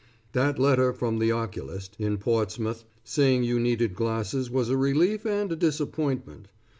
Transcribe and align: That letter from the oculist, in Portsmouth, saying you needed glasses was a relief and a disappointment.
That 0.31 0.57
letter 0.57 0.93
from 0.93 1.19
the 1.19 1.31
oculist, 1.31 1.95
in 1.99 2.17
Portsmouth, 2.17 2.85
saying 3.03 3.43
you 3.43 3.59
needed 3.59 3.93
glasses 3.93 4.49
was 4.49 4.71
a 4.71 4.75
relief 4.75 5.27
and 5.27 5.51
a 5.51 5.55
disappointment. 5.55 6.47